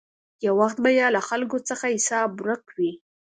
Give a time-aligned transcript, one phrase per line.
[0.45, 2.91] یو وخت به یې له خلکو څخه حساب ورک وي.